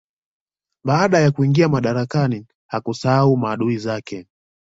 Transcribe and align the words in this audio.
Baada 0.83 1.19
ya 1.19 1.31
kuingia 1.31 1.69
madarakani 1.69 2.47
hakusahau 2.69 3.37
maadui 3.37 3.77
zake 3.77 4.27